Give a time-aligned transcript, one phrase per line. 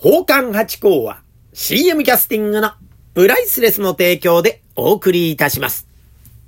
[0.00, 2.70] 宝冠八甲は CM キャスティングの
[3.14, 5.88] プライスレスの提供でお送りいたします。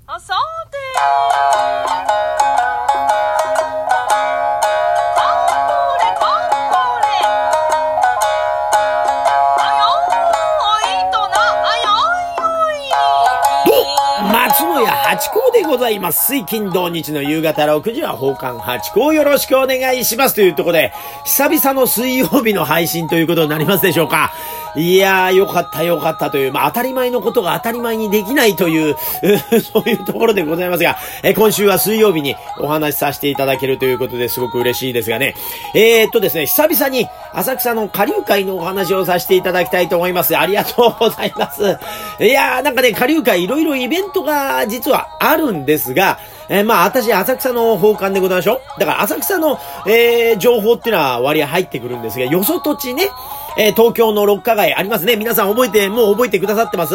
[0.06, 0.36] あさ
[0.70, 0.78] て。
[14.32, 16.28] 松野屋八甲でございます。
[16.28, 20.90] 水金土日の夕方6時は宝冠八甲よろしくお願いしますというとこで、
[21.24, 24.32] 久々の水曜日の配信ということになりますでしょうか。
[24.76, 28.96] いやー、よかったよかったという、まあ当たり前のことが当たり前にできないという、
[29.72, 35.34] そういうところでございますが、え今週は水曜日にお話しさせていただけるということですごく嬉しいですがね。
[35.74, 40.38] えー、っとですね、久々に浅草の下流会のお話をさせていただきたいと思います。
[40.38, 41.78] ありがとうございます。
[42.20, 46.18] いやー、なんかね、下流会いろいろイベントが実はあるんですが、
[46.48, 53.08] えーまあ、私、浅草の奉還でございましょだから、浅草の、えー、情報っていうのは割合入ってくるんですが、よそ土地ね、
[53.58, 55.16] えー東京の六花街ありますね。
[55.16, 56.94] 皆さん覚えて、もう覚えてくださってます？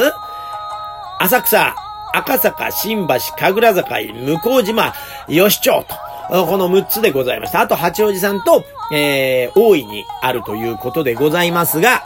[1.20, 1.76] 浅草、
[2.14, 4.94] 赤坂、新橋、神楽坂、向島、
[5.28, 5.86] 吉町
[6.30, 7.62] と、この6つでございました。
[7.62, 12.04] あと、八王子さんと、えー、大いにあるということでございますが、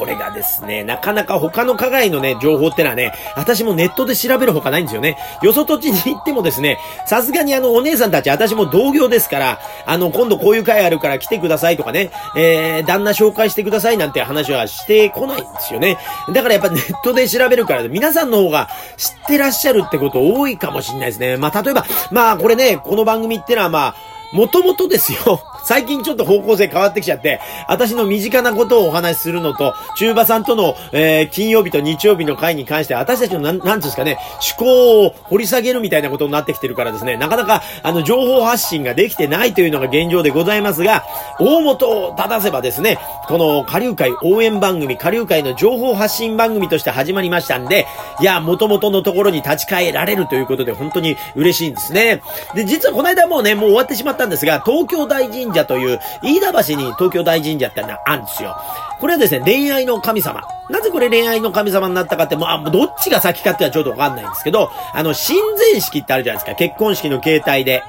[0.00, 5.18] これがですね、なかなか他の課外のね、情報ってのはね、私もネットで調べるほかないんですよね。
[5.42, 15.98] よそ土地に行ってもですね、さすがにあの、お姉さんたち、私も同業ですから、あの、今度こういう会あるから来てくださいとかね、えー、旦那紹介してくださいなんて話はしてこないんですよね。
[16.32, 21.36] だからやっぱネットで調べるから、皆さんの方が知ってらっしゃるってこと多いかもしれないですね。
[21.36, 23.94] まあ、例えば、まあ、これね、この番組ってのはまあ、
[24.32, 25.42] もともとですよ。
[25.64, 34.18] 最近ちょっと方向性変わってきちゃって、私の身近なことをお話しするのと、中馬さんとの、えー金曜日と日曜日の回に関して、私たちのなん、なんですかね、
[34.58, 41.04] 思考を掘り下げるみたいなことになってきてるからですね、なかなか、あの、情報発信ができてないというのが現状でございますが、
[41.38, 47.86] 大元を正せばですね、この下流会応援番組、下流会の情報発信番組として始まりましたんで、
[48.20, 52.22] いや、元々のところに立ち返られるということで、本当に嬉しいんですね。
[52.54, 58.56] で、実はこの間もうね、もう終わってしまったんですが、東京大神社という、飯田橋に東京大神社ってのあるんですよ。
[59.00, 60.42] これはですね、恋愛の神様。
[60.68, 66.56] なぜこれ恋愛の神様になったかって、も、あ、もうどっちが先かってはちょっとわかんないんですけど、あの、親善式ってあるじゃないですか。
[66.56, 67.82] 結婚式の形態で。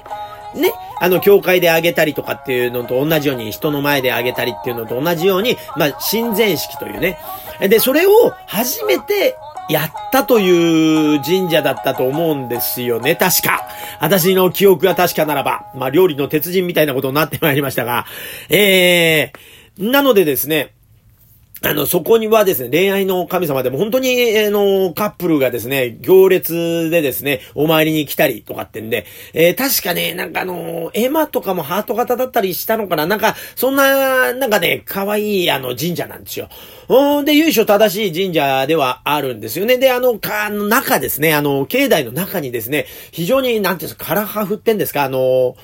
[0.53, 7.17] ね、あの、教会であげたりとかっていうのと同じように、人の前であげたりっていうのと同じように、まあ、親善式というね。
[7.61, 9.37] で、それを初めて
[9.69, 13.67] やったという神社だったと思うんですよね、確か。
[13.99, 15.65] 私の記憶が確かならば。
[15.75, 18.05] まあ、料理の鉄人みたいなことになってまいりましたが。
[18.49, 20.73] えー、なのでですね、
[21.63, 29.05] あの、そこにはですね、恋愛の神様でも本当に、あの、カップルがですね、行列でですね、お参りに来たりとかってんで、
[29.35, 33.05] えー確かね、なんかあの、絵馬とかもハート型だったりしたのかな？
[33.05, 36.49] なんか、そんな、なんかね、可愛いあの神社なんですよ。
[36.89, 39.77] うんで、由緒正しい神社ではあるんですよね。
[39.77, 45.55] で、あの、か、の中ですね、あの、境内の中にですね、非常に、なんていうんですか、カラハフってんですか、あの、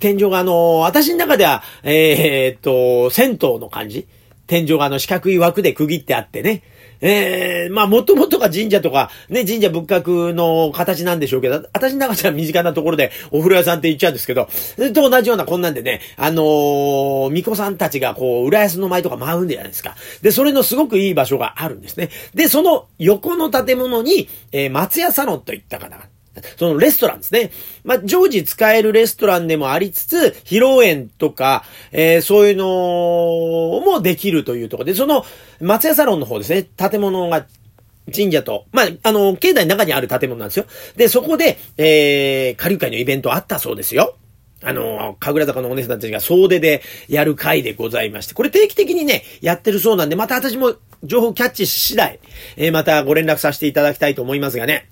[0.00, 4.08] 天井があの、私の中では、えーっと、銭湯の感じ
[4.46, 6.62] 天井があの四角い枠で区切ってあってね。
[7.00, 19.94] ええまあ、もともとが神社とか、ね、神社仏閣の形なんでしょうけど、私の中では身近なところでお風呂屋さんって言っちゃうんですけど、それと同じようなこんなんでね、あのー、巫女さんたちがこう、浦安の舞とか舞うんじゃないですか。
[20.22, 22.08] で、それのすごくいい場所があるんですね。
[22.34, 26.08] で、その横の建物に、えー松屋サロンといったかな。
[26.56, 27.50] そのレストランですね。
[27.84, 32.64] まあ、常時使えるレストランでもありつつ、披露宴とか、えーそういうの
[33.84, 35.24] もできるというところで、その
[35.60, 37.46] 松屋サロンの方ですね、建物が
[38.14, 40.66] 神社と、まあ、あの、境内の中にある建物なんですよ。
[40.96, 44.16] で、そこで、えー、下流会のイベントあったそうですよ。
[44.62, 52.20] あの、神楽坂のお姉さんたちが総出でやる会でございまして、これ定期的にね、やってるそうなんで、また私も情報キャッチし次第、
[52.56, 54.88] えーまたご連絡させていただきたいと思いますがね。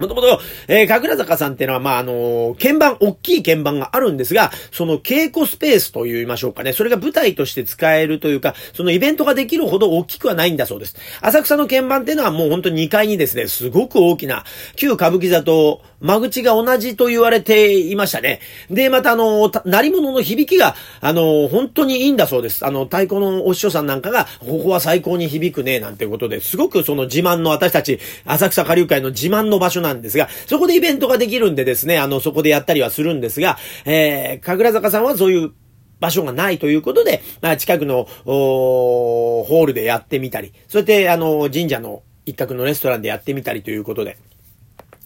[0.00, 6.72] もともと、えー、神楽坂さんっていうのは、まあ、あのー鍵盤、大きい鍵盤があるんですが、その稽古スペースと言いましょうかね。
[6.72, 10.96] それが舞台として使えるというか、そのイベントができるほど大きくはないんだそうです。
[11.20, 14.44] 浅草の鍵盤っていうのはもうほんと2階にですね、すごく大きな、
[14.76, 18.40] 旧歌舞伎座と間口が同じと言われていましたね。
[18.70, 22.66] で、またあの、た鳴り物の響きが、あの、本当にいいんだそうです。
[22.66, 35.52] あの、太鼓のお師匠さんなんかが、ここは最高に響くね、なんていうことで、すごくその自慢の私たち、浅草下流会の自慢の場所なんですが、そこでイベントができるんでですね、あの、そこでやったりはするんですが、えー、神楽坂さんはそういう、
[36.00, 44.16] 場所がないということで、まあ、近くの、ホールでやってみたり、そうやって、あの、神社の一角のレストランでやってみたりということで、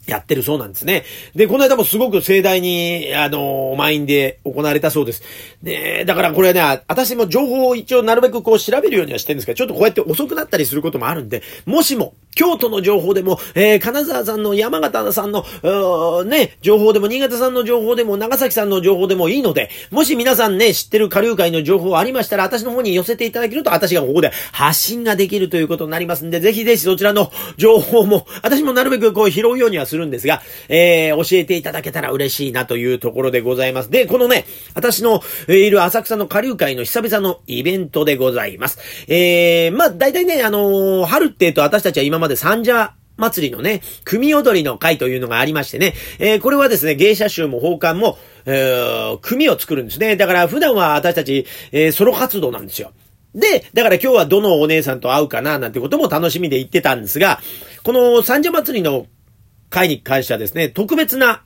[0.07, 1.05] やってるそうなんですね。
[1.35, 5.23] で、この間もすごく盛大に、あの、満員で行われたそうです。
[5.63, 15.45] で、だからこれね、私も情報を一応なるべくこう調べるようにはしてるんですけど、ちょっとこうやって遅くなったりすることもあるんで、もしも、京都の情報でも、えー、金沢さんの山形さんの、
[16.25, 33.91] ね、情報でも、新潟さんの情報でも、長崎さんの情報でもいいので、もし皆さんね、知ってる下流会の情報ありましたら、私の方に寄せていただけると、私がここで発信ができるということになりますんで、ぜひぜひそちらの情報も、私もなるべくこう拾うようにはするんですが、えー、教えていただけたら嬉しいなというところでございます。
[33.91, 34.45] で、このね、
[34.75, 38.79] 私の、いる浅草の下流会の久々のイベントでございます。
[39.09, 50.17] えー、まあ、大体ね、あのー、春って言うと私たちは今までまで三者祭りのね、組踊りの会というのがありましてね、えー、これはですね、芸者集も奉還も、えー、組を作るんですね。
[50.17, 52.93] だから普段は私たち、えー、ソロ活動なんですよ。
[53.35, 57.41] で、だから今日はどのお姉さんと会うかななんてことも楽しみで言ってたんですが、
[57.83, 59.07] この三社祭りの
[59.71, 61.43] 会に関してはですね、特別な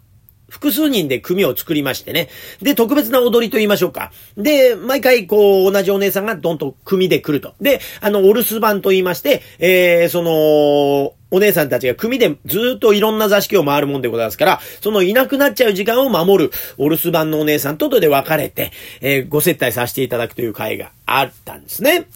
[0.48, 2.28] 複数人で組を作りましてね。
[2.62, 4.12] で、特別な踊りと言いましょうか。
[4.36, 7.54] で、毎回こう、同じお姉さんがどんと組で来ると。
[7.60, 18.72] で、あの、お留守番と言いまして、えー、その、お姉さんたちが組でずっといろんな座敷を回るもんでございますから、そのいなくなっちゃう時間を守るお留守番のお姉さんととで分かれて、
[19.02, 22.06] えー、ご接待させていただくという会があったんですね。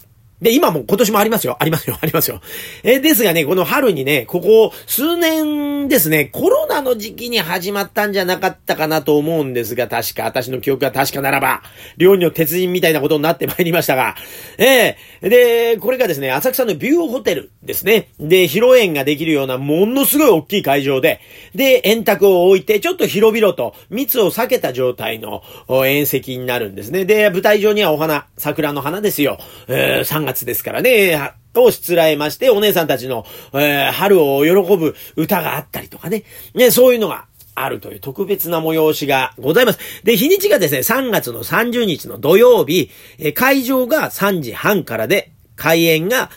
[0.43, 1.55] で、今も今年もありますよ。
[1.57, 1.97] ありますよ。
[2.01, 2.41] ありますよ。
[2.83, 11.63] えー、ですがね、この春にね、ここ数年ですね、コロナの時期に始まったんじゃなかったかなと思うんですが、確か、私の記憶が確かならば、
[11.95, 14.15] 料理の鉄人みたいなことになってまいりましたが、
[14.57, 18.09] えー、で、これがですね、浅草のビューホテルですね。
[18.19, 21.21] で、披露宴ができるようなものすごい大きい会場で、
[21.55, 27.05] で、円卓を置いて、ちょっと広々と密を避けた状態の宴席になるんですね。
[27.05, 29.37] で、舞台上にはお花、桜の花ですよ。
[29.69, 36.23] えー、3月ですからね、をしつらえまして、お姉さんたちの、えー、春を喜ぶ歌があったりとかね。
[36.55, 37.25] ね、そういうのが
[37.55, 39.79] あるという特別な催しがございます。
[40.03, 42.89] で、日にちがですね、3月の30日の土曜日、
[43.19, 46.31] えー、会場が3時半からで、開演が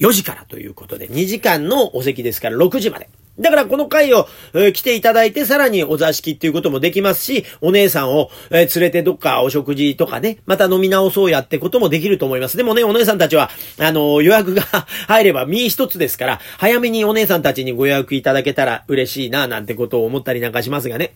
[0.00, 3.08] 4時からということで、2時間のお席ですから6時まで。
[3.38, 12.56] だからこの回を、えー、来ていただいて、さらにお座敷っていうこともできますし、お姉さんを、えー、連れてどっかお食事とかね、また飲み直そうやってこともできると思います。
[12.56, 14.62] でもね、お姉さんたちは、あのー、予約が
[15.08, 21.14] 入れば身一つですから、早めにお姉さんたちにご予約いただけたら嬉しいな、なんてことを思ったりなんかしますがね。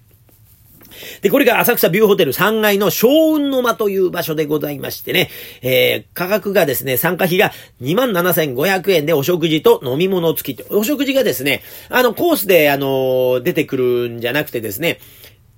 [1.23, 5.31] で、これが浅草ビューホテル3階の小雲の間という場所でございましてね、
[5.63, 7.53] えー、価格がですね、参加費が
[7.83, 10.77] 27,500円でお食事と飲み物付きと。
[10.77, 14.99] お食事がですね、あの、コースで、あの、出てくるんじゃなくてですね、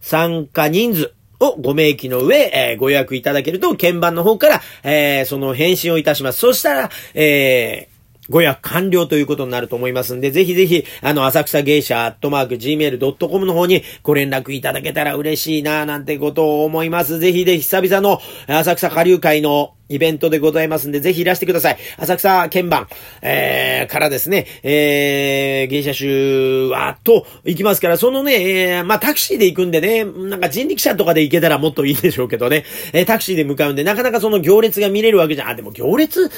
[0.00, 6.38] 参加人数をご明記の上、えー、ご予約いただけると、鍵盤の方から、えー、その返信をいたします。
[6.38, 7.93] そしたら、えー、
[8.28, 17.18] ご予約完了ということになると思いますんで、ぜひぜひ、あの、浅草芸者アットマーク gmail.com の方にご連絡いただけたら嬉しいななんてことを思います。
[17.18, 21.78] ぜひぜひ久々の浅草下流会のイベントでございますんで、ぜひいらしてください。
[21.98, 22.88] 浅草鍵盤、
[23.22, 35.48] えー、からですね、えー、芸者集は、と、行きますから、そのね、えー、まあ、タクシーで行くんでね、なんか人力車とかで行けたらもっといいでしょうけどね、えー、タクシーで向かうんで、なかなかその行列が見れるわけじゃん。
[35.50, 36.30] あ、でも行列、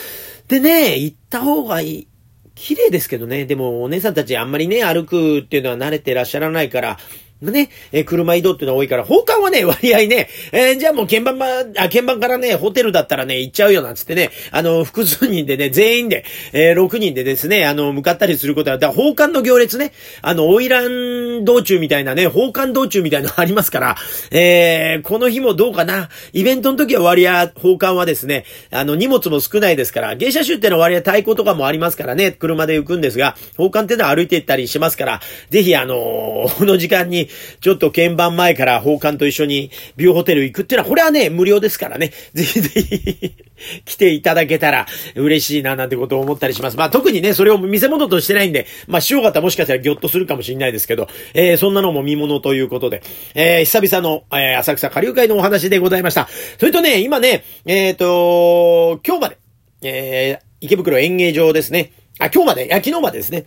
[0.48, 2.08] でね、行った方がいい。
[2.54, 3.44] 綺麗ですけどね。
[3.44, 6.98] でも、お姉さんたちあんまりね、歩くっていうのは慣れてらっしゃらないから、
[7.42, 23.96] ね、えー車移動っていうのは多いから、奉還はね、 割合ね、えーじゃあもう鍵盤ま、あ、鍵盤からね、ホテルだったらね、行っちゃうよなんつってね、あの、複数人でね、全員で、えー6人でですね、あの、向かったりすることは、だから奉還の行列ね、あの、オイラン道中みたいなね、奉還道中みたいなのありますから、
[24.30, 37.25] えーこの日もどうかな、イベントの時は割合、奉還はですね、あの、荷物も少ないですから、芸者集ってのは割合太鼓とかもありますからね、車で行くんですが、奉還っていうのは歩いて行ったりしますから、ぜひあのー この時間に、
[37.60, 43.32] ちょっと鍵盤前から奉還と一緒にビューホテル行くっていうのは、これはね、無料ですからね、 ぜひぜひ
[43.84, 46.76] 来ていただけたら嬉しいな、なんてことを思ったりします。
[46.76, 53.02] まあ特にね、それを見せ物としてないんで、まあしよう方もしかしたらギョッとするかもしれないですけど、えー、そんなのも見物ということで、
[53.34, 56.28] えー、久々の、えー、浅草下流会のお話でございました。
[56.58, 59.38] それとね、今ね、えっ、と、今日まで、
[59.82, 61.92] えー、池袋演芸場ですね。
[62.18, 63.44] あ、今日まで、いや、昨日までですね。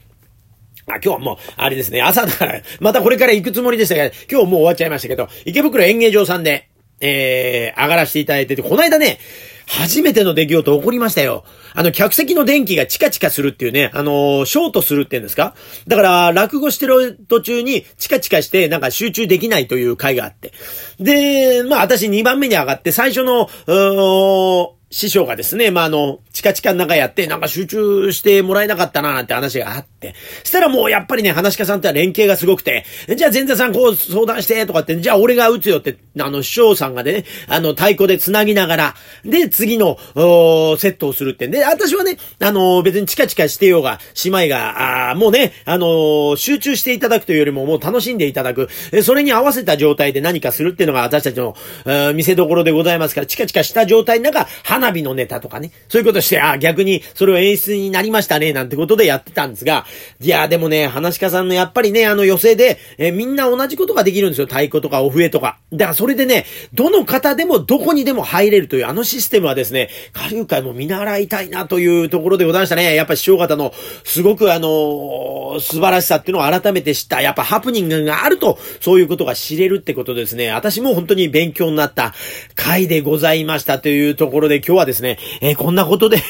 [0.95, 6.69] あ、今日はもう、あれですね、朝だから、またこれから行くつもりでしたけど、今日もう終わっちゃいましたけど、池袋演芸場さんで、
[7.01, 9.19] えー、上がらせていただいてて、この間ね、
[9.67, 11.43] 初めての出来事起こりましたよ。
[11.75, 15.53] あの、客席の電気がチカチカするっていうね、あのーショートするって言うんですか？
[15.87, 20.53] だから、落語してる途中にチカチカして、なんか集中できないという回があって。
[20.99, 30.15] で、まあ私2番目に上がって、最初の、うー師匠がですね、まあ、あの、チカチカの中やって、なんか集中してもらえなかったな、なんて話があって。
[30.43, 48.69] したらもうやっぱりね、話し家さんっては連携がすごくて、じゃあ前座さんこう相談して、とかって、じゃあ俺が打つよって、あの、師匠さんがね、あの、太鼓で繋ぎながら、で、次の、おセットをするってんで、私はね、あの、別にチカチカしてようが、姉妹が、あーもうね、あの集中していただくというよりも、もう楽しんでいただく、
[49.03, 51.55] それに合わせた状態で何かするっていうのが私たちの、
[51.85, 54.47] えー見せ所でございますから、チカチカした状態の中、
[54.79, 59.85] 花火のネタとかね、そういうことして、あ逆にそれを演出になりましたね、なんてことでやってたんですが、
[60.21, 64.47] いやでもね、話し家さんのやっぱりね、あの寄席で、えーみんな同じことができるんですよ。
[64.47, 65.57] 太鼓とかお笛とか。
[65.73, 72.95] だからそれでね、どの方でもどこにでも入れるというあのシステムはですね、下流会も見習いたいなというところでございましたね。
[72.95, 73.73] やっぱ師匠方の、
[74.05, 77.21] すごくあのー素晴らしさっていうのを改めて知った。
[77.21, 80.51] やっぱハプニングがあると、そういうことが知れるってことですね。
[80.51, 82.13] 私も本当に勉強になった
[82.55, 86.21] 回でございましたというところで今日はですね、えーこんなことで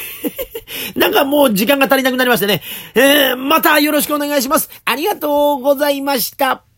[0.95, 2.61] なんかもう時間が足りなくなりましてね。
[2.95, 4.69] えーまたよろしくお願いします。
[4.85, 6.68] ありがとうございました。